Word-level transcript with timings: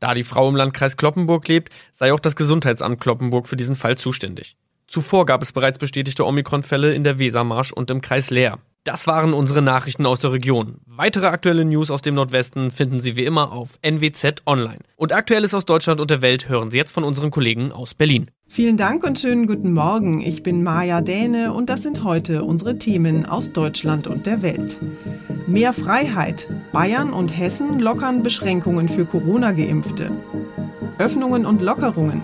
Da 0.00 0.14
die 0.14 0.24
Frau 0.24 0.48
im 0.48 0.56
Landkreis 0.56 0.96
Kloppenburg 0.96 1.48
lebt, 1.48 1.72
sei 1.92 2.12
auch 2.12 2.20
das 2.20 2.36
Gesundheitsamt 2.36 3.00
Kloppenburg 3.00 3.48
für 3.48 3.56
diesen 3.56 3.76
Fall 3.76 3.96
zuständig. 3.96 4.56
Zuvor 4.86 5.26
gab 5.26 5.42
es 5.42 5.52
bereits 5.52 5.78
bestätigte 5.78 6.26
Omikron-Fälle 6.26 6.94
in 6.94 7.04
der 7.04 7.18
Wesermarsch 7.18 7.72
und 7.72 7.90
im 7.90 8.00
Kreis 8.00 8.30
Leer. 8.30 8.58
Das 8.84 9.06
waren 9.06 9.32
unsere 9.32 9.62
Nachrichten 9.62 10.04
aus 10.04 10.20
der 10.20 10.32
Region. 10.32 10.76
Weitere 10.84 11.26
aktuelle 11.28 11.64
News 11.64 11.90
aus 11.90 12.02
dem 12.02 12.16
Nordwesten 12.16 12.70
finden 12.70 13.00
Sie 13.00 13.16
wie 13.16 13.24
immer 13.24 13.50
auf 13.50 13.78
NWZ 13.80 14.42
Online. 14.44 14.80
Und 14.96 15.14
Aktuelles 15.14 15.54
aus 15.54 15.64
Deutschland 15.64 16.02
und 16.02 16.10
der 16.10 16.20
Welt 16.20 16.50
hören 16.50 16.70
Sie 16.70 16.76
jetzt 16.76 16.92
von 16.92 17.02
unseren 17.02 17.30
Kollegen 17.30 17.72
aus 17.72 17.94
Berlin. 17.94 18.30
Vielen 18.46 18.76
Dank 18.76 19.02
und 19.02 19.18
schönen 19.18 19.46
guten 19.46 19.72
Morgen. 19.72 20.20
Ich 20.20 20.42
bin 20.42 20.62
Maja 20.62 21.00
Däne 21.00 21.54
und 21.54 21.70
das 21.70 21.82
sind 21.82 22.04
heute 22.04 22.44
unsere 22.44 22.78
Themen 22.78 23.24
aus 23.24 23.52
Deutschland 23.52 24.06
und 24.06 24.26
der 24.26 24.42
Welt. 24.42 24.78
Mehr 25.46 25.72
Freiheit. 25.72 26.46
Bayern 26.72 27.14
und 27.14 27.36
Hessen 27.36 27.78
lockern 27.78 28.22
Beschränkungen 28.22 28.90
für 28.90 29.06
Corona-Geimpfte. 29.06 30.10
Öffnungen 30.98 31.44
und 31.44 31.60
Lockerungen. 31.60 32.22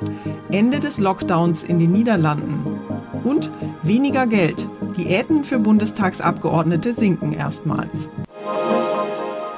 Ende 0.50 0.80
des 0.80 0.98
Lockdowns 0.98 1.64
in 1.64 1.78
den 1.78 1.92
Niederlanden. 1.92 2.78
Und 3.24 3.50
weniger 3.82 4.26
Geld. 4.26 4.68
Diäten 4.96 5.44
für 5.44 5.58
Bundestagsabgeordnete 5.58 6.92
sinken 6.92 7.32
erstmals. 7.32 8.08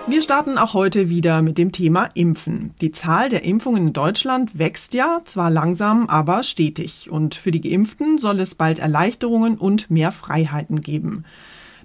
Wir 0.08 0.20
starten 0.20 0.58
auch 0.58 0.74
heute 0.74 1.08
wieder 1.08 1.42
mit 1.42 1.58
dem 1.58 1.72
Thema 1.72 2.08
Impfen. 2.14 2.74
Die 2.80 2.90
Zahl 2.90 3.28
der 3.28 3.44
Impfungen 3.44 3.88
in 3.88 3.92
Deutschland 3.92 4.58
wächst 4.58 4.94
ja, 4.94 5.20
zwar 5.24 5.50
langsam, 5.50 6.08
aber 6.08 6.42
stetig. 6.42 7.10
Und 7.10 7.34
für 7.34 7.52
die 7.52 7.60
Geimpften 7.60 8.18
soll 8.18 8.40
es 8.40 8.54
bald 8.54 8.78
Erleichterungen 8.78 9.56
und 9.56 9.90
mehr 9.90 10.10
Freiheiten 10.10 10.80
geben. 10.80 11.24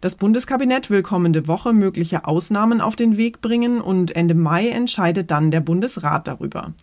Das 0.01 0.15
Bundeskabinett 0.15 0.89
will 0.89 1.01
kommende 1.01 1.47
Woche 1.47 1.73
mögliche 1.73 2.25
Ausnahmen 2.25 2.81
auf 2.81 2.95
den 2.95 3.17
Weg 3.17 3.41
bringen 3.41 3.81
und 3.81 4.15
Ende 4.15 4.35
Mai 4.35 4.69
entscheidet 4.69 5.31
dann 5.31 5.51
der 5.51 5.61
Bundesrat 5.61 6.27
darüber. 6.27 6.73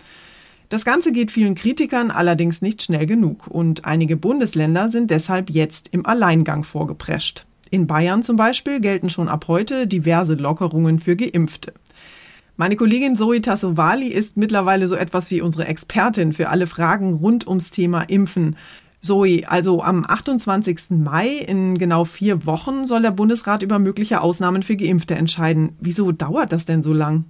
Das 0.75 0.85
Ganze 0.85 1.13
geht 1.13 1.31
vielen 1.31 1.55
Kritikern 1.55 2.11
allerdings 2.11 2.61
nicht 2.61 2.83
schnell 2.83 3.07
genug 3.07 3.47
und 3.47 3.85
einige 3.85 4.17
Bundesländer 4.17 4.91
sind 4.91 5.09
deshalb 5.13 5.49
jetzt 5.49 5.91
im 5.93 6.05
Alleingang 6.05 6.65
vorgeprescht. 6.65 7.47
In 7.71 7.87
Bayern 7.87 8.25
zum 8.25 8.35
Beispiel 8.35 8.81
gelten 8.81 9.09
schon 9.09 9.29
ab 9.29 9.45
heute 9.47 9.87
diverse 9.87 10.35
Lockerungen 10.35 10.99
für 10.99 11.15
Geimpfte. 11.15 11.75
Meine 12.57 12.75
Kollegin 12.75 13.15
Zoe 13.15 13.41
Tassovali 13.41 14.09
ist 14.09 14.37
mittlerweile 14.37 14.89
so 14.89 14.97
etwas 14.97 15.31
wie 15.31 15.43
unsere 15.43 15.69
Expertin 15.69 16.33
für 16.33 16.49
alle 16.49 16.67
Fragen 16.67 17.15
rund 17.15 17.47
ums 17.47 17.71
Thema 17.71 18.03
Impfen. 18.03 18.57
Zoe, 19.01 19.45
also 19.47 19.81
am 19.81 20.05
28. 20.05 20.91
Mai 20.91 21.37
in 21.37 21.79
genau 21.79 22.05
vier 22.05 22.47
Wochen 22.47 22.89
soll 22.89 23.03
der 23.03 23.13
Bundesrat 23.13 23.63
über 23.63 23.79
mögliche 23.79 24.21
Ausnahmen 24.23 24.65
für 24.65 24.75
Geimpfte 24.75 25.15
entscheiden. 25.15 25.77
Wieso 25.79 26.11
dauert 26.11 26.51
das 26.51 26.65
denn 26.65 26.83
so 26.83 26.93
lang? 26.93 27.27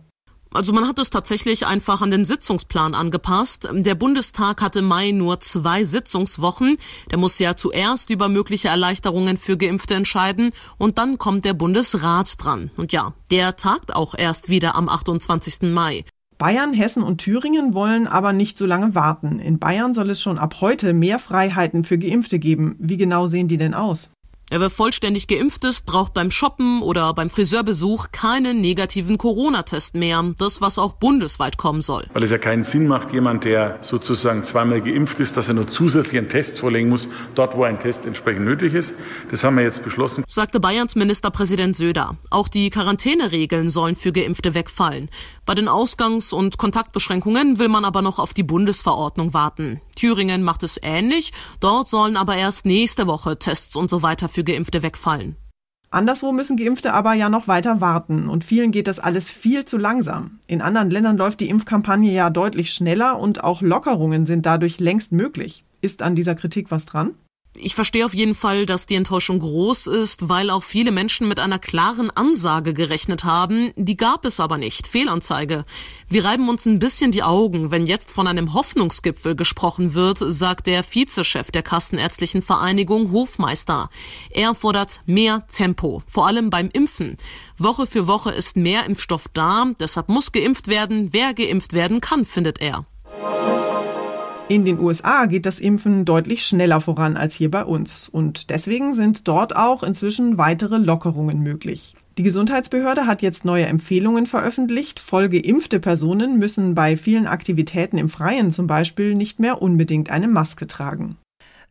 Also 0.54 0.72
man 0.72 0.86
hat 0.86 1.00
es 1.00 1.10
tatsächlich 1.10 1.66
einfach 1.66 2.00
an 2.00 2.12
den 2.12 2.24
Sitzungsplan 2.24 2.94
angepasst. 2.94 3.68
Der 3.72 3.96
Bundestag 3.96 4.62
hatte 4.62 4.78
im 4.78 4.84
Mai 4.86 5.10
nur 5.10 5.40
zwei 5.40 5.82
Sitzungswochen. 5.82 6.76
Der 7.10 7.18
muss 7.18 7.40
ja 7.40 7.56
zuerst 7.56 8.08
über 8.08 8.28
mögliche 8.28 8.68
Erleichterungen 8.68 9.36
für 9.36 9.56
Geimpfte 9.56 9.94
entscheiden 9.94 10.52
und 10.78 10.96
dann 10.96 11.18
kommt 11.18 11.44
der 11.44 11.54
Bundesrat 11.54 12.36
dran. 12.38 12.70
Und 12.76 12.92
ja, 12.92 13.14
der 13.32 13.56
tagt 13.56 13.96
auch 13.96 14.14
erst 14.16 14.48
wieder 14.48 14.76
am 14.76 14.88
28. 14.88 15.62
Mai. 15.62 16.04
Bayern, 16.38 16.72
Hessen 16.72 17.02
und 17.02 17.18
Thüringen 17.18 17.74
wollen 17.74 18.06
aber 18.06 18.32
nicht 18.32 18.56
so 18.56 18.64
lange 18.64 18.94
warten. 18.94 19.40
In 19.40 19.58
Bayern 19.58 19.92
soll 19.92 20.10
es 20.10 20.22
schon 20.22 20.38
ab 20.38 20.60
heute 20.60 20.92
mehr 20.92 21.18
Freiheiten 21.18 21.82
für 21.82 21.98
Geimpfte 21.98 22.38
geben. 22.38 22.76
Wie 22.78 22.96
genau 22.96 23.26
sehen 23.26 23.48
die 23.48 23.58
denn 23.58 23.74
aus? 23.74 24.10
Wer 24.56 24.70
vollständig 24.70 25.26
geimpft 25.26 25.64
ist, 25.64 25.84
braucht 25.84 26.14
beim 26.14 26.30
Shoppen 26.30 26.80
oder 26.80 27.12
beim 27.12 27.28
Friseurbesuch 27.28 28.12
keinen 28.12 28.60
negativen 28.60 29.18
Corona-Test 29.18 29.96
mehr. 29.96 30.22
Das, 30.38 30.60
was 30.60 30.78
auch 30.78 30.92
bundesweit 30.92 31.56
kommen 31.56 31.82
soll. 31.82 32.06
Weil 32.12 32.22
es 32.22 32.30
ja 32.30 32.38
keinen 32.38 32.62
Sinn 32.62 32.86
macht, 32.86 33.12
jemand, 33.12 33.42
der 33.42 33.78
sozusagen 33.80 34.44
zweimal 34.44 34.80
geimpft 34.80 35.18
ist, 35.18 35.36
dass 35.36 35.48
er 35.48 35.54
nur 35.54 35.68
zusätzlich 35.68 36.18
einen 36.18 36.28
Test 36.28 36.60
vorlegen 36.60 36.88
muss, 36.88 37.08
dort, 37.34 37.56
wo 37.56 37.64
ein 37.64 37.80
Test 37.80 38.06
entsprechend 38.06 38.44
nötig 38.44 38.74
ist. 38.74 38.94
Das 39.32 39.42
haben 39.42 39.56
wir 39.56 39.64
jetzt 39.64 39.82
beschlossen. 39.82 40.22
Sagte 40.28 40.60
Bayerns 40.60 40.94
Ministerpräsident 40.94 41.74
Söder. 41.74 42.16
Auch 42.30 42.46
die 42.46 42.70
Quarantäneregeln 42.70 43.70
sollen 43.70 43.96
für 43.96 44.12
Geimpfte 44.12 44.54
wegfallen. 44.54 45.08
Bei 45.46 45.54
den 45.54 45.68
Ausgangs- 45.68 46.32
und 46.32 46.56
Kontaktbeschränkungen 46.56 47.58
will 47.58 47.68
man 47.68 47.84
aber 47.84 48.00
noch 48.00 48.18
auf 48.18 48.32
die 48.32 48.42
Bundesverordnung 48.42 49.34
warten. 49.34 49.82
Thüringen 49.94 50.42
macht 50.42 50.62
es 50.62 50.80
ähnlich. 50.82 51.32
Dort 51.60 51.88
sollen 51.88 52.16
aber 52.16 52.36
erst 52.36 52.64
nächste 52.64 53.06
Woche 53.06 53.38
Tests 53.38 53.76
und 53.76 53.90
so 53.90 54.02
weiter 54.02 54.30
für 54.30 54.42
Geimpfte 54.42 54.82
wegfallen. 54.82 55.36
Anderswo 55.90 56.32
müssen 56.32 56.56
Geimpfte 56.56 56.92
aber 56.92 57.12
ja 57.12 57.28
noch 57.28 57.46
weiter 57.46 57.80
warten 57.80 58.28
und 58.28 58.42
vielen 58.42 58.72
geht 58.72 58.88
das 58.88 58.98
alles 58.98 59.30
viel 59.30 59.64
zu 59.64 59.76
langsam. 59.78 60.40
In 60.48 60.60
anderen 60.60 60.90
Ländern 60.90 61.16
läuft 61.16 61.38
die 61.38 61.48
Impfkampagne 61.48 62.12
ja 62.12 62.30
deutlich 62.30 62.72
schneller 62.72 63.18
und 63.20 63.44
auch 63.44 63.60
Lockerungen 63.60 64.26
sind 64.26 64.44
dadurch 64.44 64.80
längst 64.80 65.12
möglich. 65.12 65.64
Ist 65.82 66.02
an 66.02 66.16
dieser 66.16 66.34
Kritik 66.34 66.70
was 66.70 66.86
dran? 66.86 67.14
Ich 67.56 67.76
verstehe 67.76 68.04
auf 68.04 68.14
jeden 68.14 68.34
Fall, 68.34 68.66
dass 68.66 68.86
die 68.86 68.96
Enttäuschung 68.96 69.38
groß 69.38 69.86
ist, 69.86 70.28
weil 70.28 70.50
auch 70.50 70.64
viele 70.64 70.90
Menschen 70.90 71.28
mit 71.28 71.38
einer 71.38 71.60
klaren 71.60 72.10
Ansage 72.10 72.74
gerechnet 72.74 73.22
haben. 73.22 73.70
Die 73.76 73.96
gab 73.96 74.24
es 74.24 74.40
aber 74.40 74.58
nicht. 74.58 74.88
Fehlanzeige. 74.88 75.64
Wir 76.08 76.24
reiben 76.24 76.48
uns 76.48 76.66
ein 76.66 76.80
bisschen 76.80 77.12
die 77.12 77.22
Augen, 77.22 77.70
wenn 77.70 77.86
jetzt 77.86 78.10
von 78.10 78.26
einem 78.26 78.54
Hoffnungsgipfel 78.54 79.36
gesprochen 79.36 79.94
wird, 79.94 80.18
sagt 80.18 80.66
der 80.66 80.82
Vizechef 80.82 81.52
der 81.52 81.62
Kassenärztlichen 81.62 82.42
Vereinigung 82.42 83.12
Hofmeister. 83.12 83.88
Er 84.30 84.56
fordert 84.56 85.02
mehr 85.06 85.46
Tempo, 85.46 86.02
vor 86.08 86.26
allem 86.26 86.50
beim 86.50 86.70
Impfen. 86.72 87.16
Woche 87.56 87.86
für 87.86 88.08
Woche 88.08 88.32
ist 88.32 88.56
mehr 88.56 88.84
Impfstoff 88.84 89.26
da, 89.32 89.66
deshalb 89.78 90.08
muss 90.08 90.32
geimpft 90.32 90.66
werden, 90.66 91.12
wer 91.12 91.34
geimpft 91.34 91.72
werden 91.72 92.00
kann, 92.00 92.26
findet 92.26 92.60
er. 92.60 92.84
In 94.46 94.66
den 94.66 94.78
USA 94.78 95.24
geht 95.24 95.46
das 95.46 95.58
Impfen 95.58 96.04
deutlich 96.04 96.44
schneller 96.44 96.82
voran 96.82 97.16
als 97.16 97.34
hier 97.34 97.50
bei 97.50 97.64
uns. 97.64 98.10
Und 98.10 98.50
deswegen 98.50 98.92
sind 98.92 99.26
dort 99.26 99.56
auch 99.56 99.82
inzwischen 99.82 100.36
weitere 100.36 100.76
Lockerungen 100.76 101.40
möglich. 101.40 101.96
Die 102.18 102.22
Gesundheitsbehörde 102.22 103.06
hat 103.06 103.22
jetzt 103.22 103.46
neue 103.46 103.66
Empfehlungen 103.66 104.26
veröffentlicht. 104.26 105.00
Voll 105.00 105.30
geimpfte 105.30 105.80
Personen 105.80 106.38
müssen 106.38 106.74
bei 106.74 106.98
vielen 106.98 107.26
Aktivitäten 107.26 107.96
im 107.96 108.10
Freien 108.10 108.52
zum 108.52 108.66
Beispiel 108.66 109.14
nicht 109.14 109.40
mehr 109.40 109.62
unbedingt 109.62 110.10
eine 110.10 110.28
Maske 110.28 110.66
tragen. 110.66 111.16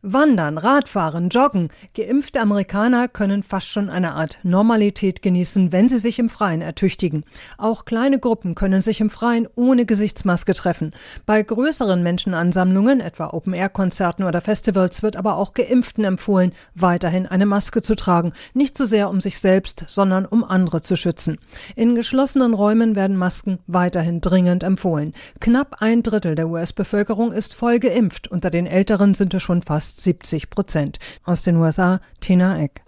Wandern, 0.06 0.58
Radfahren, 0.58 1.30
Joggen. 1.30 1.70
Geimpfte 1.96 2.38
Amerikaner 2.38 3.08
können 3.08 3.42
fast 3.42 3.68
schon 3.68 3.88
eine 3.88 4.12
Art 4.12 4.38
Normalität 4.42 5.22
genießen, 5.22 5.72
wenn 5.72 5.88
sie 5.88 5.96
sich 5.96 6.18
im 6.18 6.28
Freien 6.28 6.60
ertüchtigen. 6.60 7.24
Auch 7.56 7.86
kleine 7.86 8.18
Gruppen 8.18 8.54
können 8.54 8.82
sich 8.82 9.00
im 9.00 9.08
Freien 9.08 9.48
ohne 9.54 9.86
Gesichtsmaske 9.86 10.52
treffen. 10.52 10.92
Bei 11.24 11.42
größeren 11.42 12.02
Menschenansammlungen, 12.02 13.00
etwa 13.00 13.28
Open-Air-Konzerten 13.28 14.24
oder 14.24 14.42
Festivals, 14.42 15.02
wird 15.02 15.16
aber 15.16 15.38
auch 15.38 15.54
Geimpften 15.54 16.04
empfohlen, 16.04 16.52
weiterhin 16.74 17.24
eine 17.26 17.46
Maske 17.46 17.80
zu 17.80 17.94
tragen. 17.94 18.34
Nicht 18.52 18.76
so 18.76 18.84
sehr 18.84 19.08
um 19.08 19.22
sich 19.22 19.40
selbst, 19.40 19.86
sondern 19.88 20.26
um 20.26 20.44
andere 20.44 20.82
zu 20.82 20.96
schützen. 20.96 21.38
In 21.76 21.94
geschlossenen 21.94 22.52
Räumen 22.52 22.94
werden 22.94 23.16
Masken 23.16 23.58
weiterhin 23.68 24.20
dringend 24.20 24.64
empfohlen. 24.64 25.14
Knapp 25.40 25.76
ein 25.80 26.02
Drittel 26.02 26.34
der 26.34 26.50
US-Bevölkerung 26.50 27.32
ist 27.32 27.54
voll 27.54 27.78
geimpft. 27.78 28.28
Unter 28.28 28.50
den 28.50 28.66
Älteren 28.66 29.14
sind 29.14 29.32
es 29.32 29.42
schon 29.42 29.62
fast 29.62 29.93
fast 29.94 30.00
70 30.02 30.50
Prozent. 30.50 30.98
Aus 31.24 31.42
den 31.42 31.56
USA 31.56 32.00
Tina 32.20 32.60
Eck. 32.60 32.82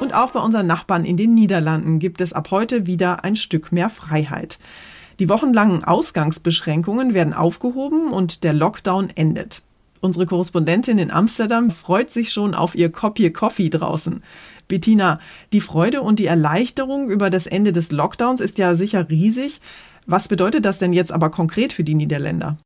Und 0.00 0.14
auch 0.14 0.30
bei 0.30 0.40
unseren 0.40 0.66
Nachbarn 0.66 1.04
in 1.04 1.16
den 1.16 1.34
Niederlanden 1.34 1.98
gibt 1.98 2.20
es 2.20 2.32
ab 2.32 2.50
heute 2.50 2.86
wieder 2.86 3.24
ein 3.24 3.36
Stück 3.36 3.72
mehr 3.72 3.90
Freiheit. 3.90 4.58
Die 5.18 5.28
wochenlangen 5.28 5.84
Ausgangsbeschränkungen 5.84 7.14
werden 7.14 7.32
aufgehoben 7.32 8.12
und 8.12 8.44
der 8.44 8.52
Lockdown 8.52 9.10
endet. 9.14 9.62
Unsere 10.00 10.26
Korrespondentin 10.26 10.98
in 10.98 11.10
Amsterdam 11.10 11.70
freut 11.70 12.10
sich 12.10 12.32
schon 12.32 12.54
auf 12.54 12.74
ihr 12.74 12.92
Kopje 12.92 13.30
Coffee 13.30 13.70
draußen. 13.70 14.22
Bettina, 14.68 15.18
die 15.52 15.60
Freude 15.60 16.02
und 16.02 16.18
die 16.18 16.26
Erleichterung 16.26 17.08
über 17.08 17.30
das 17.30 17.46
Ende 17.46 17.72
des 17.72 17.90
Lockdowns 17.90 18.40
ist 18.40 18.58
ja 18.58 18.74
sicher 18.74 19.08
riesig. 19.08 19.60
Was 20.06 20.28
bedeutet 20.28 20.64
das 20.66 20.78
denn 20.78 20.92
jetzt 20.92 21.12
aber 21.12 21.30
konkret 21.30 21.72
für 21.72 21.84
die 21.84 21.94
Niederländer? 21.94 22.58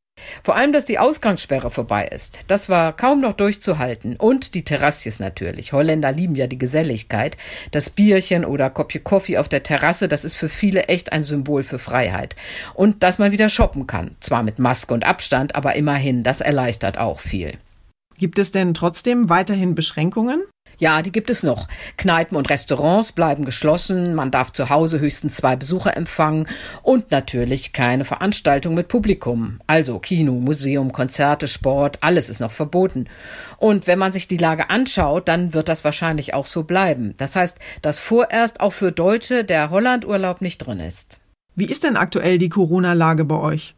Vor 0.42 0.56
allem, 0.56 0.72
dass 0.72 0.84
die 0.84 0.98
Ausgangssperre 0.98 1.70
vorbei 1.70 2.06
ist. 2.06 2.40
Das 2.46 2.68
war 2.68 2.94
kaum 2.94 3.20
noch 3.20 3.32
durchzuhalten. 3.32 4.16
Und 4.16 4.54
die 4.54 4.64
Terrassies 4.64 5.20
natürlich. 5.20 5.72
Holländer 5.72 6.12
lieben 6.12 6.34
ja 6.34 6.46
die 6.46 6.58
Geselligkeit. 6.58 7.36
Das 7.70 7.90
Bierchen 7.90 8.44
oder 8.44 8.70
Kopje 8.70 9.00
Kaffee 9.00 9.38
auf 9.38 9.48
der 9.48 9.62
Terrasse, 9.62 10.08
das 10.08 10.24
ist 10.24 10.34
für 10.34 10.48
viele 10.48 10.84
echt 10.84 11.12
ein 11.12 11.24
Symbol 11.24 11.62
für 11.62 11.78
Freiheit. 11.78 12.36
Und 12.74 13.02
dass 13.02 13.18
man 13.18 13.32
wieder 13.32 13.48
shoppen 13.48 13.86
kann. 13.86 14.16
Zwar 14.20 14.42
mit 14.42 14.58
Maske 14.58 14.94
und 14.94 15.04
Abstand, 15.04 15.54
aber 15.54 15.76
immerhin, 15.76 16.22
das 16.22 16.40
erleichtert 16.40 16.98
auch 16.98 17.20
viel. 17.20 17.58
Gibt 18.18 18.40
es 18.40 18.50
denn 18.50 18.74
trotzdem 18.74 19.30
weiterhin 19.30 19.76
Beschränkungen? 19.76 20.42
Ja, 20.80 21.02
die 21.02 21.10
gibt 21.10 21.28
es 21.28 21.42
noch. 21.42 21.66
Kneipen 21.96 22.36
und 22.36 22.48
Restaurants 22.48 23.10
bleiben 23.10 23.44
geschlossen, 23.44 24.14
man 24.14 24.30
darf 24.30 24.52
zu 24.52 24.68
Hause 24.68 25.00
höchstens 25.00 25.36
zwei 25.36 25.56
Besucher 25.56 25.96
empfangen 25.96 26.46
und 26.82 27.10
natürlich 27.10 27.72
keine 27.72 28.04
Veranstaltung 28.04 28.74
mit 28.74 28.86
Publikum. 28.86 29.58
Also 29.66 29.98
Kino, 29.98 30.34
Museum, 30.34 30.92
Konzerte, 30.92 31.48
Sport, 31.48 31.98
alles 32.02 32.30
ist 32.30 32.40
noch 32.40 32.52
verboten. 32.52 33.08
Und 33.56 33.88
wenn 33.88 33.98
man 33.98 34.12
sich 34.12 34.28
die 34.28 34.36
Lage 34.36 34.70
anschaut, 34.70 35.26
dann 35.26 35.52
wird 35.52 35.68
das 35.68 35.82
wahrscheinlich 35.82 36.32
auch 36.32 36.46
so 36.46 36.62
bleiben. 36.62 37.14
Das 37.18 37.34
heißt, 37.34 37.58
dass 37.82 37.98
vorerst 37.98 38.60
auch 38.60 38.72
für 38.72 38.92
Deutsche 38.92 39.44
der 39.44 39.70
Hollandurlaub 39.70 40.40
nicht 40.40 40.58
drin 40.58 40.78
ist. 40.78 41.18
Wie 41.56 41.66
ist 41.66 41.82
denn 41.82 41.96
aktuell 41.96 42.38
die 42.38 42.50
Corona-Lage 42.50 43.24
bei 43.24 43.34
euch? 43.34 43.74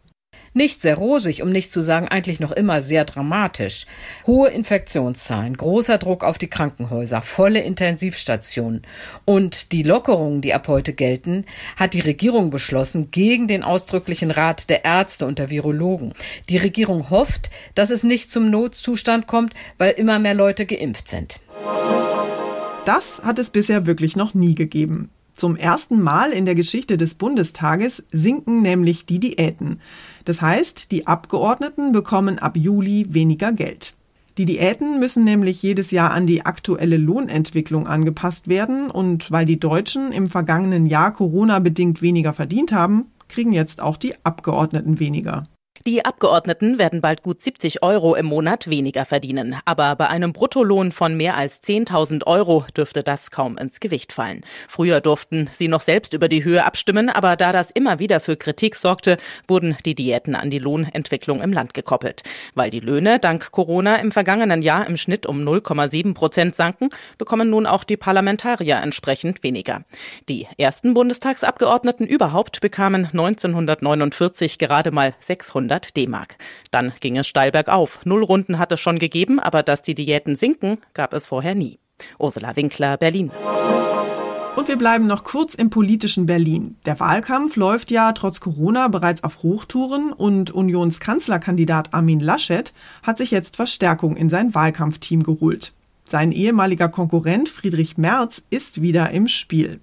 Nicht 0.52 0.82
sehr 0.82 0.96
rosig, 0.96 1.42
um 1.42 1.50
nicht 1.52 1.70
zu 1.70 1.80
sagen 1.80 2.08
eigentlich 2.08 2.40
noch 2.40 2.50
immer 2.50 2.82
sehr 2.82 3.04
dramatisch. 3.04 3.86
Hohe 4.26 4.48
Infektionszahlen, 4.48 5.56
großer 5.56 5.98
Druck 5.98 6.24
auf 6.24 6.38
die 6.38 6.50
Krankenhäuser, 6.50 7.22
volle 7.22 7.60
Intensivstationen 7.60 8.82
und 9.24 9.70
die 9.70 9.84
Lockerungen, 9.84 10.40
die 10.40 10.52
ab 10.52 10.66
heute 10.66 10.92
gelten, 10.92 11.44
hat 11.76 11.94
die 11.94 12.00
Regierung 12.00 12.50
beschlossen 12.50 13.12
gegen 13.12 13.46
den 13.46 13.62
ausdrücklichen 13.62 14.32
Rat 14.32 14.68
der 14.70 14.84
Ärzte 14.84 15.24
und 15.24 15.38
der 15.38 15.50
Virologen. 15.50 16.14
Die 16.48 16.56
Regierung 16.56 17.10
hofft, 17.10 17.50
dass 17.76 17.90
es 17.90 18.02
nicht 18.02 18.28
zum 18.28 18.50
Notzustand 18.50 19.28
kommt, 19.28 19.54
weil 19.78 19.92
immer 19.92 20.18
mehr 20.18 20.34
Leute 20.34 20.66
geimpft 20.66 21.06
sind. 21.06 21.38
Das 22.84 23.20
hat 23.22 23.38
es 23.38 23.50
bisher 23.50 23.86
wirklich 23.86 24.16
noch 24.16 24.34
nie 24.34 24.56
gegeben. 24.56 25.10
Zum 25.34 25.56
ersten 25.56 26.00
Mal 26.00 26.32
in 26.32 26.44
der 26.44 26.54
Geschichte 26.54 26.96
des 26.96 27.14
Bundestages 27.14 28.02
sinken 28.12 28.62
nämlich 28.62 29.06
die 29.06 29.20
Diäten. 29.20 29.80
Das 30.24 30.42
heißt, 30.42 30.90
die 30.90 31.06
Abgeordneten 31.06 31.92
bekommen 31.92 32.38
ab 32.38 32.56
Juli 32.56 33.06
weniger 33.10 33.52
Geld. 33.52 33.94
Die 34.38 34.44
Diäten 34.44 35.00
müssen 35.00 35.24
nämlich 35.24 35.62
jedes 35.62 35.90
Jahr 35.90 36.12
an 36.12 36.26
die 36.26 36.46
aktuelle 36.46 36.96
Lohnentwicklung 36.96 37.86
angepasst 37.86 38.48
werden 38.48 38.90
und 38.90 39.30
weil 39.30 39.44
die 39.44 39.60
Deutschen 39.60 40.12
im 40.12 40.30
vergangenen 40.30 40.86
Jahr 40.86 41.12
Corona 41.12 41.58
bedingt 41.58 42.00
weniger 42.00 42.32
verdient 42.32 42.72
haben, 42.72 43.06
kriegen 43.28 43.52
jetzt 43.52 43.80
auch 43.80 43.96
die 43.96 44.14
Abgeordneten 44.24 44.98
weniger. 44.98 45.42
Die 45.86 46.04
Abgeordneten 46.04 46.78
werden 46.78 47.00
bald 47.00 47.22
gut 47.22 47.40
70 47.40 47.82
Euro 47.82 48.14
im 48.14 48.26
Monat 48.26 48.68
weniger 48.68 49.06
verdienen. 49.06 49.56
Aber 49.64 49.96
bei 49.96 50.08
einem 50.08 50.34
Bruttolohn 50.34 50.92
von 50.92 51.16
mehr 51.16 51.38
als 51.38 51.62
10.000 51.62 52.26
Euro 52.26 52.66
dürfte 52.76 53.02
das 53.02 53.30
kaum 53.30 53.56
ins 53.56 53.80
Gewicht 53.80 54.12
fallen. 54.12 54.44
Früher 54.68 55.00
durften 55.00 55.48
sie 55.52 55.68
noch 55.68 55.80
selbst 55.80 56.12
über 56.12 56.28
die 56.28 56.44
Höhe 56.44 56.66
abstimmen, 56.66 57.08
aber 57.08 57.34
da 57.36 57.50
das 57.52 57.70
immer 57.70 57.98
wieder 57.98 58.20
für 58.20 58.36
Kritik 58.36 58.76
sorgte, 58.76 59.16
wurden 59.48 59.74
die 59.86 59.94
Diäten 59.94 60.34
an 60.34 60.50
die 60.50 60.58
Lohnentwicklung 60.58 61.40
im 61.40 61.50
Land 61.50 61.72
gekoppelt. 61.72 62.24
Weil 62.54 62.68
die 62.68 62.80
Löhne 62.80 63.18
dank 63.18 63.50
Corona 63.50 63.96
im 63.96 64.12
vergangenen 64.12 64.60
Jahr 64.60 64.86
im 64.86 64.98
Schnitt 64.98 65.24
um 65.24 65.40
0,7 65.40 66.12
Prozent 66.12 66.56
sanken, 66.56 66.90
bekommen 67.16 67.48
nun 67.48 67.64
auch 67.64 67.84
die 67.84 67.96
Parlamentarier 67.96 68.76
entsprechend 68.82 69.42
weniger. 69.42 69.84
Die 70.28 70.46
ersten 70.58 70.92
Bundestagsabgeordneten 70.92 72.06
überhaupt 72.06 72.60
bekamen 72.60 73.06
1949 73.06 74.58
gerade 74.58 74.90
mal 74.90 75.14
600 75.20 75.69
100 75.70 75.96
D-Mark. 75.96 76.36
Dann 76.70 76.92
ging 77.00 77.16
es 77.16 77.28
steil 77.28 77.52
bergauf. 77.52 78.00
Null 78.04 78.24
Runden 78.24 78.58
hat 78.58 78.72
es 78.72 78.80
schon 78.80 78.98
gegeben, 78.98 79.38
aber 79.38 79.62
dass 79.62 79.82
die 79.82 79.94
Diäten 79.94 80.36
sinken, 80.36 80.78
gab 80.94 81.14
es 81.14 81.26
vorher 81.26 81.54
nie. 81.54 81.78
Ursula 82.18 82.56
Winkler, 82.56 82.96
Berlin. 82.96 83.30
Und 84.56 84.66
wir 84.66 84.76
bleiben 84.76 85.06
noch 85.06 85.22
kurz 85.22 85.54
im 85.54 85.70
politischen 85.70 86.26
Berlin. 86.26 86.76
Der 86.84 86.98
Wahlkampf 86.98 87.56
läuft 87.56 87.90
ja 87.90 88.12
trotz 88.12 88.40
Corona 88.40 88.88
bereits 88.88 89.22
auf 89.22 89.42
Hochtouren 89.42 90.12
und 90.12 90.50
Unionskanzlerkandidat 90.50 91.94
Armin 91.94 92.20
Laschet 92.20 92.72
hat 93.02 93.18
sich 93.18 93.30
jetzt 93.30 93.56
Verstärkung 93.56 94.16
in 94.16 94.28
sein 94.28 94.54
Wahlkampfteam 94.54 95.22
geholt. 95.22 95.72
Sein 96.04 96.32
ehemaliger 96.32 96.88
Konkurrent 96.88 97.48
Friedrich 97.48 97.96
Merz 97.96 98.42
ist 98.50 98.82
wieder 98.82 99.10
im 99.10 99.28
Spiel. 99.28 99.80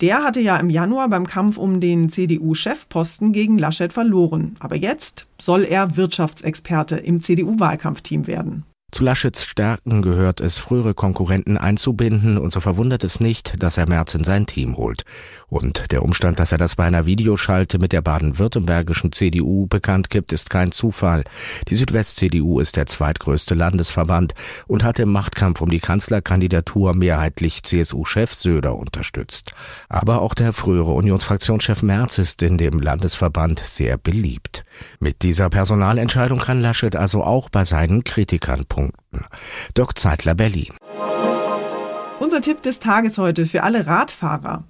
Der 0.00 0.22
hatte 0.22 0.40
ja 0.40 0.56
im 0.56 0.70
Januar 0.70 1.08
beim 1.08 1.26
Kampf 1.26 1.56
um 1.56 1.80
den 1.80 2.10
CDU-Chefposten 2.10 3.32
gegen 3.32 3.58
Laschet 3.58 3.92
verloren. 3.92 4.54
Aber 4.60 4.76
jetzt 4.76 5.26
soll 5.40 5.64
er 5.64 5.96
Wirtschaftsexperte 5.96 6.96
im 6.96 7.22
CDU-Wahlkampfteam 7.22 8.26
werden. 8.26 8.64
Zu 8.94 9.02
Laschets 9.02 9.44
Stärken 9.44 10.02
gehört 10.02 10.40
es, 10.40 10.56
frühere 10.56 10.94
Konkurrenten 10.94 11.58
einzubinden 11.58 12.38
und 12.38 12.52
so 12.52 12.60
verwundert 12.60 13.02
es 13.02 13.18
nicht, 13.18 13.60
dass 13.60 13.76
er 13.76 13.88
Merz 13.88 14.14
in 14.14 14.22
sein 14.22 14.46
Team 14.46 14.76
holt. 14.76 15.04
Und 15.48 15.90
der 15.90 16.04
Umstand, 16.04 16.38
dass 16.38 16.52
er 16.52 16.58
das 16.58 16.76
bei 16.76 16.84
einer 16.84 17.04
Videoschalte 17.04 17.80
mit 17.80 17.92
der 17.92 18.02
baden-württembergischen 18.02 19.10
CDU 19.10 19.66
bekannt 19.66 20.10
gibt, 20.10 20.32
ist 20.32 20.48
kein 20.48 20.70
Zufall. 20.70 21.24
Die 21.68 21.74
Südwest-CDU 21.74 22.60
ist 22.60 22.76
der 22.76 22.86
zweitgrößte 22.86 23.56
Landesverband 23.56 24.34
und 24.68 24.84
hat 24.84 25.00
im 25.00 25.10
Machtkampf 25.10 25.60
um 25.60 25.70
die 25.70 25.80
Kanzlerkandidatur 25.80 26.94
mehrheitlich 26.94 27.64
CSU-Chef 27.64 28.32
Söder 28.34 28.76
unterstützt. 28.76 29.54
Aber 29.88 30.22
auch 30.22 30.34
der 30.34 30.52
frühere 30.52 30.92
Unionsfraktionschef 30.92 31.82
Merz 31.82 32.18
ist 32.18 32.42
in 32.42 32.58
dem 32.58 32.78
Landesverband 32.78 33.58
sehr 33.58 33.98
beliebt. 33.98 34.64
Mit 35.00 35.22
dieser 35.22 35.50
Personalentscheidung 35.50 36.38
kann 36.38 36.60
Laschet 36.60 36.94
also 36.94 37.24
auch 37.24 37.48
bei 37.48 37.64
seinen 37.64 38.04
Kritikern 38.04 38.64
punkten. 38.66 38.83
Dirk 39.76 39.98
Zeitler 39.98 40.34
Berlin. 40.34 40.72
Unser 42.20 42.40
Tipp 42.40 42.62
des 42.62 42.80
Tages 42.80 43.18
heute 43.18 43.46
für 43.46 43.62
alle 43.62 43.86
Radfahrer. 43.86 44.64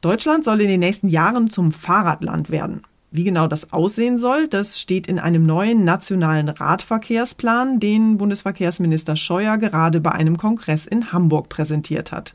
Deutschland 0.00 0.44
soll 0.44 0.60
in 0.60 0.68
den 0.68 0.80
nächsten 0.80 1.08
Jahren 1.08 1.48
zum 1.48 1.72
Fahrradland 1.72 2.50
werden. 2.50 2.82
Wie 3.10 3.24
genau 3.24 3.46
das 3.46 3.72
aussehen 3.72 4.18
soll, 4.18 4.48
das 4.48 4.80
steht 4.80 5.06
in 5.06 5.20
einem 5.20 5.46
neuen 5.46 5.84
nationalen 5.84 6.48
Radverkehrsplan, 6.48 7.78
den 7.78 8.18
Bundesverkehrsminister 8.18 9.14
Scheuer 9.14 9.56
gerade 9.56 10.00
bei 10.00 10.10
einem 10.10 10.36
Kongress 10.36 10.84
in 10.84 11.12
Hamburg 11.12 11.48
präsentiert 11.48 12.10
hat. 12.10 12.34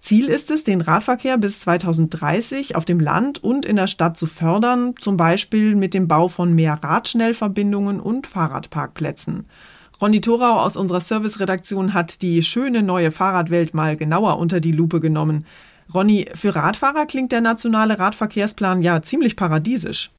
Ziel 0.00 0.26
ist 0.28 0.50
es, 0.50 0.64
den 0.64 0.80
Radverkehr 0.80 1.36
bis 1.36 1.60
2030 1.60 2.76
auf 2.76 2.86
dem 2.86 2.98
Land 2.98 3.44
und 3.44 3.66
in 3.66 3.76
der 3.76 3.86
Stadt 3.86 4.16
zu 4.16 4.26
fördern, 4.26 4.94
zum 4.98 5.18
Beispiel 5.18 5.74
mit 5.74 5.92
dem 5.92 6.08
Bau 6.08 6.28
von 6.28 6.54
mehr 6.54 6.78
Radschnellverbindungen 6.82 8.00
und 8.00 8.26
Fahrradparkplätzen. 8.26 9.46
Ronny 10.00 10.22
Thorau 10.22 10.58
aus 10.60 10.78
unserer 10.78 11.00
Serviceredaktion 11.00 11.92
hat 11.92 12.22
die 12.22 12.42
schöne 12.42 12.82
neue 12.82 13.10
Fahrradwelt 13.10 13.74
mal 13.74 13.98
genauer 13.98 14.38
unter 14.38 14.60
die 14.60 14.72
Lupe 14.72 14.98
genommen. 14.98 15.44
Ronny, 15.92 16.26
für 16.34 16.54
Radfahrer 16.54 17.04
klingt 17.04 17.32
der 17.32 17.42
nationale 17.42 17.98
Radverkehrsplan 17.98 18.80
ja 18.80 19.02
ziemlich 19.02 19.36
paradiesisch. 19.36 20.10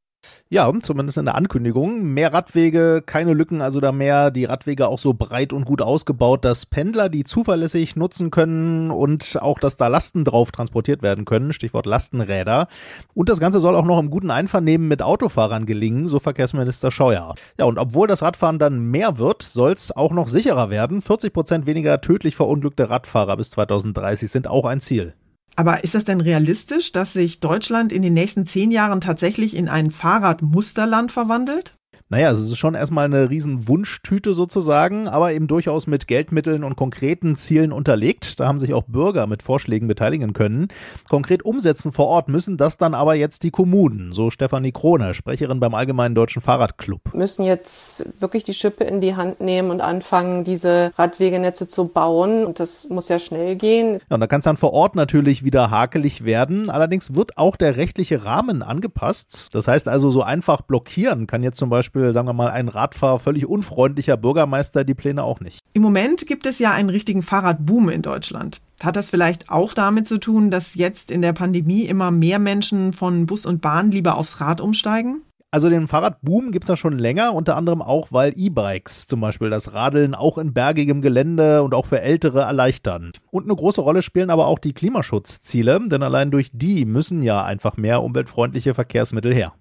Ja, 0.49 0.71
zumindest 0.81 1.17
in 1.17 1.25
der 1.25 1.35
Ankündigung. 1.35 2.03
Mehr 2.03 2.33
Radwege, 2.33 3.01
keine 3.05 3.33
Lücken, 3.33 3.61
also 3.61 3.79
da 3.79 3.93
mehr, 3.93 4.31
die 4.31 4.45
Radwege 4.45 4.87
auch 4.87 4.99
so 4.99 5.13
breit 5.13 5.53
und 5.53 5.65
gut 5.65 5.81
ausgebaut, 5.81 6.43
dass 6.43 6.65
Pendler 6.65 7.07
die 7.07 7.23
zuverlässig 7.23 7.95
nutzen 7.95 8.31
können 8.31 8.91
und 8.91 9.37
auch, 9.41 9.59
dass 9.59 9.77
da 9.77 9.87
Lasten 9.87 10.25
drauf 10.25 10.51
transportiert 10.51 11.01
werden 11.01 11.23
können, 11.23 11.53
Stichwort 11.53 11.85
Lastenräder. 11.85 12.67
Und 13.13 13.29
das 13.29 13.39
Ganze 13.39 13.61
soll 13.61 13.75
auch 13.75 13.85
noch 13.85 13.99
im 13.99 14.09
guten 14.09 14.29
Einvernehmen 14.29 14.89
mit 14.89 15.01
Autofahrern 15.01 15.65
gelingen, 15.65 16.07
so 16.07 16.19
Verkehrsminister 16.19 16.91
Scheuer. 16.91 17.33
Ja, 17.57 17.65
und 17.65 17.77
obwohl 17.77 18.07
das 18.07 18.21
Radfahren 18.21 18.59
dann 18.59 18.79
mehr 18.79 19.17
wird, 19.17 19.43
soll 19.43 19.71
es 19.71 19.95
auch 19.95 20.11
noch 20.11 20.27
sicherer 20.27 20.69
werden. 20.69 21.01
40 21.01 21.31
Prozent 21.31 21.65
weniger 21.65 22.01
tödlich 22.01 22.35
verunglückte 22.35 22.89
Radfahrer 22.89 23.37
bis 23.37 23.51
2030 23.51 24.29
sind 24.29 24.47
auch 24.47 24.65
ein 24.65 24.81
Ziel. 24.81 25.13
Aber 25.55 25.83
ist 25.83 25.95
das 25.95 26.05
denn 26.05 26.21
realistisch, 26.21 26.91
dass 26.91 27.13
sich 27.13 27.39
Deutschland 27.39 27.91
in 27.91 28.01
den 28.01 28.13
nächsten 28.13 28.45
zehn 28.45 28.71
Jahren 28.71 29.01
tatsächlich 29.01 29.55
in 29.55 29.69
ein 29.69 29.91
Fahrradmusterland 29.91 31.11
verwandelt? 31.11 31.75
Naja, 32.11 32.29
es 32.29 32.41
ist 32.41 32.57
schon 32.57 32.75
erstmal 32.75 33.05
eine 33.05 33.29
riesen 33.29 33.69
Wunschtüte 33.69 34.33
sozusagen, 34.33 35.07
aber 35.07 35.31
eben 35.31 35.47
durchaus 35.47 35.87
mit 35.87 36.09
Geldmitteln 36.09 36.65
und 36.65 36.75
konkreten 36.75 37.37
Zielen 37.37 37.71
unterlegt. 37.71 38.37
Da 38.37 38.49
haben 38.49 38.59
sich 38.59 38.73
auch 38.73 38.83
Bürger 38.83 39.27
mit 39.27 39.41
Vorschlägen 39.41 39.87
beteiligen 39.87 40.33
können. 40.33 40.67
Konkret 41.07 41.45
umsetzen 41.45 41.93
vor 41.93 42.07
Ort 42.07 42.27
müssen 42.27 42.57
das 42.57 42.77
dann 42.77 42.95
aber 42.95 43.15
jetzt 43.15 43.43
die 43.43 43.49
Kommunen, 43.49 44.11
so 44.11 44.29
Stefanie 44.29 44.73
Kroner, 44.73 45.13
Sprecherin 45.13 45.61
beim 45.61 45.73
Allgemeinen 45.73 46.13
Deutschen 46.13 46.41
Fahrradclub. 46.41 47.13
Müssen 47.13 47.45
jetzt 47.45 48.05
wirklich 48.19 48.43
die 48.43 48.55
Schippe 48.55 48.83
in 48.83 48.99
die 48.99 49.15
Hand 49.15 49.39
nehmen 49.39 49.71
und 49.71 49.79
anfangen, 49.79 50.43
diese 50.43 50.91
Radwegenetze 50.97 51.69
zu 51.69 51.85
bauen. 51.87 52.45
Und 52.45 52.59
das 52.59 52.89
muss 52.89 53.07
ja 53.07 53.19
schnell 53.19 53.55
gehen. 53.55 53.99
Ja, 54.09 54.15
und 54.15 54.19
da 54.19 54.27
kann 54.27 54.39
es 54.39 54.45
dann 54.45 54.57
vor 54.57 54.73
Ort 54.73 54.97
natürlich 54.97 55.45
wieder 55.45 55.71
hakelig 55.71 56.25
werden. 56.25 56.69
Allerdings 56.69 57.15
wird 57.15 57.37
auch 57.37 57.55
der 57.55 57.77
rechtliche 57.77 58.25
Rahmen 58.25 58.63
angepasst. 58.63 59.47
Das 59.53 59.69
heißt 59.69 59.87
also, 59.87 60.09
so 60.09 60.23
einfach 60.23 60.63
blockieren 60.63 61.25
kann 61.25 61.41
jetzt 61.41 61.57
zum 61.57 61.69
Beispiel 61.69 62.00
Beispiel, 62.01 62.13
sagen 62.13 62.27
wir 62.27 62.33
mal, 62.33 62.49
ein 62.49 62.67
Radfahrer, 62.67 63.19
völlig 63.19 63.45
unfreundlicher 63.45 64.17
Bürgermeister 64.17 64.83
die 64.83 64.93
Pläne 64.93 65.23
auch 65.23 65.39
nicht. 65.39 65.59
Im 65.73 65.81
Moment 65.81 66.25
gibt 66.27 66.45
es 66.45 66.59
ja 66.59 66.71
einen 66.71 66.89
richtigen 66.89 67.21
Fahrradboom 67.21 67.89
in 67.89 68.01
Deutschland. 68.01 68.59
Hat 68.81 68.95
das 68.95 69.11
vielleicht 69.11 69.49
auch 69.49 69.73
damit 69.73 70.07
zu 70.07 70.17
tun, 70.17 70.49
dass 70.49 70.75
jetzt 70.75 71.11
in 71.11 71.21
der 71.21 71.33
Pandemie 71.33 71.83
immer 71.83 72.09
mehr 72.09 72.39
Menschen 72.39 72.93
von 72.93 73.27
Bus 73.27 73.45
und 73.45 73.61
Bahn 73.61 73.91
lieber 73.91 74.17
aufs 74.17 74.41
Rad 74.41 74.61
umsteigen? 74.61 75.21
Also 75.53 75.69
den 75.69 75.89
Fahrradboom 75.89 76.51
gibt 76.51 76.63
es 76.63 76.69
ja 76.69 76.77
schon 76.77 76.97
länger, 76.97 77.33
unter 77.33 77.57
anderem 77.57 77.81
auch, 77.81 78.07
weil 78.11 78.33
E-Bikes 78.35 79.07
zum 79.07 79.19
Beispiel 79.19 79.49
das 79.49 79.73
Radeln 79.73 80.15
auch 80.15 80.37
in 80.37 80.53
bergigem 80.53 81.01
Gelände 81.01 81.61
und 81.61 81.73
auch 81.73 81.85
für 81.85 81.99
Ältere 81.99 82.41
erleichtern. 82.41 83.11
Und 83.31 83.43
eine 83.43 83.55
große 83.55 83.81
Rolle 83.81 84.01
spielen 84.01 84.29
aber 84.29 84.47
auch 84.47 84.59
die 84.59 84.73
Klimaschutzziele, 84.73 85.79
denn 85.87 86.03
allein 86.03 86.31
durch 86.31 86.49
die 86.53 86.85
müssen 86.85 87.21
ja 87.21 87.43
einfach 87.43 87.75
mehr 87.75 88.01
umweltfreundliche 88.01 88.73
Verkehrsmittel 88.73 89.33
her. 89.33 89.53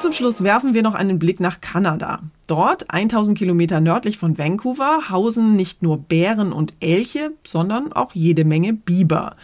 Und 0.00 0.04
zum 0.04 0.12
Schluss 0.14 0.42
werfen 0.42 0.72
wir 0.72 0.82
noch 0.82 0.94
einen 0.94 1.18
Blick 1.18 1.40
nach 1.40 1.60
Kanada. 1.60 2.20
Dort, 2.46 2.90
1000 2.90 3.36
Kilometer 3.36 3.80
nördlich 3.80 4.16
von 4.16 4.38
Vancouver, 4.38 5.10
hausen 5.10 5.56
nicht 5.56 5.82
nur 5.82 5.98
Bären 5.98 6.54
und 6.54 6.72
Elche, 6.80 7.32
sondern 7.44 7.92
auch 7.92 8.14
jede 8.14 8.46
Menge 8.46 8.72
Biber. 8.72 9.36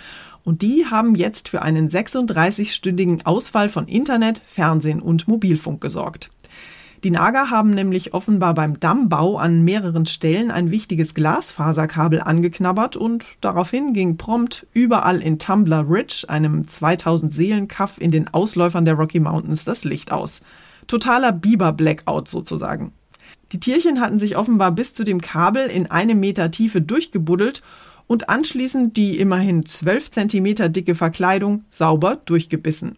Und 0.44 0.62
die 0.62 0.86
haben 0.86 1.14
jetzt 1.14 1.50
für 1.50 1.60
einen 1.60 1.90
36-stündigen 1.90 3.26
Ausfall 3.26 3.68
von 3.68 3.86
Internet, 3.86 4.40
Fernsehen 4.46 5.02
und 5.02 5.28
Mobilfunk 5.28 5.82
gesorgt. 5.82 6.30
Die 7.04 7.10
Nager 7.10 7.50
haben 7.50 7.70
nämlich 7.70 8.14
offenbar 8.14 8.54
beim 8.54 8.80
Dammbau 8.80 9.36
an 9.36 9.62
mehreren 9.62 10.06
Stellen 10.06 10.50
ein 10.50 10.70
wichtiges 10.70 11.14
Glasfaserkabel 11.14 12.20
angeknabbert 12.20 12.96
und 12.96 13.26
daraufhin 13.40 13.92
ging 13.92 14.16
prompt 14.16 14.66
überall 14.72 15.20
in 15.20 15.38
Tumbler 15.38 15.88
Ridge, 15.88 16.24
einem 16.28 16.66
2000 16.66 17.34
Seelen-Kaff 17.34 18.00
in 18.00 18.10
den 18.10 18.32
Ausläufern 18.32 18.84
der 18.84 18.94
Rocky 18.94 19.20
Mountains, 19.20 19.64
das 19.64 19.84
Licht 19.84 20.10
aus. 20.10 20.40
Totaler 20.86 21.32
Biber-Blackout 21.32 22.28
sozusagen. 22.28 22.92
Die 23.52 23.60
Tierchen 23.60 24.00
hatten 24.00 24.18
sich 24.18 24.36
offenbar 24.36 24.72
bis 24.72 24.94
zu 24.94 25.04
dem 25.04 25.20
Kabel 25.20 25.66
in 25.66 25.90
einem 25.90 26.18
Meter 26.18 26.50
Tiefe 26.50 26.80
durchgebuddelt 26.80 27.62
und 28.06 28.28
anschließend 28.28 28.96
die 28.96 29.18
immerhin 29.18 29.66
12 29.66 30.10
Zentimeter 30.10 30.68
dicke 30.68 30.94
Verkleidung 30.94 31.64
sauber 31.70 32.16
durchgebissen. 32.24 32.96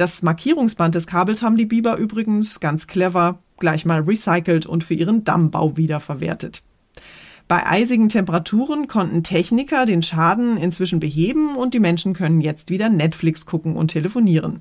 Das 0.00 0.22
Markierungsband 0.22 0.94
des 0.94 1.06
Kabels 1.06 1.42
haben 1.42 1.58
die 1.58 1.66
Biber 1.66 1.98
übrigens 1.98 2.58
ganz 2.58 2.86
clever 2.86 3.40
gleich 3.58 3.84
mal 3.84 4.00
recycelt 4.00 4.64
und 4.64 4.82
für 4.82 4.94
ihren 4.94 5.24
Dammbau 5.24 5.76
wiederverwertet. 5.76 6.62
Bei 7.48 7.66
eisigen 7.66 8.08
Temperaturen 8.08 8.88
konnten 8.88 9.24
Techniker 9.24 9.84
den 9.84 10.02
Schaden 10.02 10.56
inzwischen 10.56 11.00
beheben 11.00 11.54
und 11.54 11.74
die 11.74 11.80
Menschen 11.80 12.14
können 12.14 12.40
jetzt 12.40 12.70
wieder 12.70 12.88
Netflix 12.88 13.44
gucken 13.44 13.76
und 13.76 13.88
telefonieren. 13.88 14.60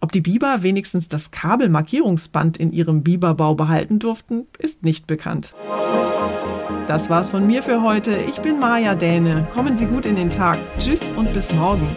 Ob 0.00 0.12
die 0.12 0.20
Biber 0.20 0.62
wenigstens 0.62 1.08
das 1.08 1.32
Kabelmarkierungsband 1.32 2.56
in 2.56 2.70
ihrem 2.70 3.02
Biberbau 3.02 3.56
behalten 3.56 3.98
durften, 3.98 4.46
ist 4.56 4.84
nicht 4.84 5.08
bekannt. 5.08 5.52
Das 6.86 7.10
war's 7.10 7.30
von 7.30 7.44
mir 7.44 7.64
für 7.64 7.82
heute. 7.82 8.16
Ich 8.28 8.40
bin 8.40 8.60
Maja 8.60 8.94
Däne. 8.94 9.48
Kommen 9.52 9.76
Sie 9.76 9.86
gut 9.86 10.06
in 10.06 10.14
den 10.14 10.30
Tag. 10.30 10.60
Tschüss 10.78 11.10
und 11.16 11.32
bis 11.32 11.50
morgen. 11.50 11.88